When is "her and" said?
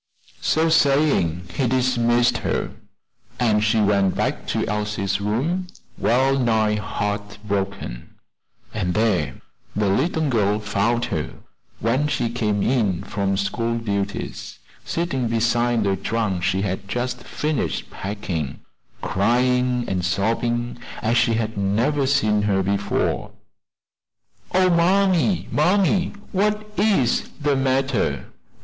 2.39-3.63